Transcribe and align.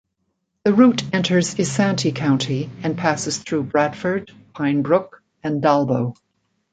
The 0.63 0.73
route 0.73 1.03
enters 1.13 1.53
Isanti 1.53 2.11
County 2.15 2.71
and 2.81 2.97
passes 2.97 3.37
through 3.37 3.65
Bradford, 3.65 4.31
Pine 4.51 4.81
Brook, 4.81 5.21
and 5.43 5.61
Dalbo. 5.61 6.15